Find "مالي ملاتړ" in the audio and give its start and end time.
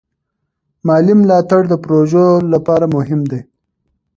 0.87-1.61